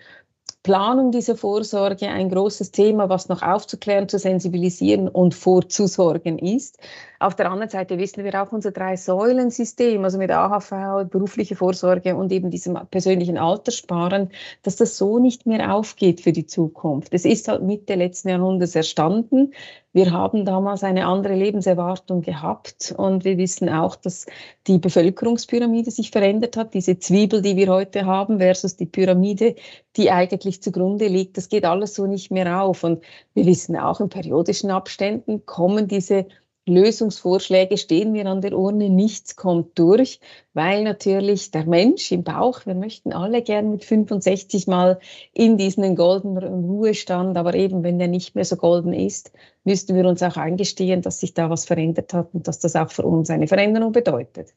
Planung 0.65 1.11
dieser 1.11 1.37
Vorsorge 1.37 2.07
ein 2.07 2.27
großes 2.27 2.71
Thema, 2.71 3.07
was 3.07 3.29
noch 3.29 3.43
aufzuklären, 3.43 4.09
zu 4.09 4.17
sensibilisieren 4.17 5.07
und 5.07 5.35
vorzusorgen 5.35 6.39
ist. 6.39 6.79
Auf 7.19 7.35
der 7.35 7.51
anderen 7.51 7.69
Seite 7.69 7.97
wissen 7.99 8.23
wir 8.23 8.41
auch 8.41 8.51
unser 8.51 8.71
Drei-Säulen-System, 8.71 10.03
also 10.03 10.17
mit 10.17 10.31
AHV, 10.31 11.07
berufliche 11.09 11.55
Vorsorge 11.55 12.15
und 12.15 12.31
eben 12.31 12.49
diesem 12.49 12.79
persönlichen 12.89 13.37
Alterssparen, 13.37 14.31
dass 14.63 14.75
das 14.75 14.97
so 14.97 15.19
nicht 15.19 15.45
mehr 15.45 15.73
aufgeht 15.73 16.21
für 16.21 16.31
die 16.31 16.47
Zukunft. 16.47 17.13
Es 17.13 17.25
ist 17.25 17.47
halt 17.47 17.61
Mitte 17.61 17.93
letzten 17.95 18.29
Jahrhunderts 18.29 18.75
erstanden. 18.75 19.53
Wir 19.93 20.11
haben 20.11 20.43
damals 20.43 20.83
eine 20.83 21.05
andere 21.05 21.35
Lebenserwartung 21.35 22.21
gehabt 22.21 22.93
und 22.97 23.23
wir 23.23 23.37
wissen 23.37 23.69
auch, 23.69 23.95
dass 23.95 24.25
die 24.67 24.77
Bevölkerungspyramide 24.77 25.89
sich 25.89 26.11
verändert 26.11 26.57
hat. 26.57 26.73
Diese 26.73 26.99
Zwiebel, 26.99 27.41
die 27.41 27.55
wir 27.55 27.69
heute 27.69 28.05
haben, 28.05 28.39
versus 28.39 28.75
die 28.75 28.87
Pyramide, 28.87 29.55
die 29.95 30.11
eigentlich 30.11 30.54
eigentlich 30.55 30.61
zugrunde 30.61 31.07
liegt, 31.07 31.37
das 31.37 31.49
geht 31.49 31.65
alles 31.65 31.95
so 31.95 32.05
nicht 32.05 32.31
mehr 32.31 32.61
auf. 32.61 32.83
Und 32.83 33.03
wir 33.33 33.45
wissen 33.45 33.75
auch, 33.77 33.99
in 33.99 34.09
periodischen 34.09 34.71
Abständen 34.71 35.45
kommen 35.45 35.87
diese 35.87 36.25
Lösungsvorschläge 36.67 37.77
stehen 37.77 38.11
mir 38.11 38.25
an 38.25 38.41
der 38.41 38.57
Urne, 38.57 38.89
nichts 38.89 39.35
kommt 39.35 39.77
durch, 39.77 40.19
weil 40.55 40.83
natürlich 40.83 41.51
der 41.51 41.67
Mensch 41.67 42.11
im 42.11 42.23
Bauch, 42.23 42.65
wir 42.65 42.73
möchten 42.73 43.13
alle 43.13 43.43
gern 43.43 43.69
mit 43.69 43.85
65 43.85 44.65
mal 44.65 44.99
in 45.31 45.57
diesen 45.57 45.95
goldenen 45.95 46.65
Ruhestand, 46.65 47.37
aber 47.37 47.53
eben 47.53 47.83
wenn 47.83 47.99
der 47.99 48.07
nicht 48.07 48.33
mehr 48.33 48.45
so 48.45 48.55
golden 48.55 48.93
ist, 48.93 49.31
müssten 49.63 49.95
wir 49.95 50.07
uns 50.07 50.23
auch 50.23 50.37
eingestehen, 50.37 51.03
dass 51.03 51.19
sich 51.19 51.35
da 51.35 51.51
was 51.51 51.65
verändert 51.65 52.15
hat 52.15 52.33
und 52.33 52.47
dass 52.47 52.57
das 52.57 52.75
auch 52.75 52.89
für 52.89 53.03
uns 53.03 53.29
eine 53.29 53.47
Veränderung 53.47 53.91
bedeutet. 53.91 54.55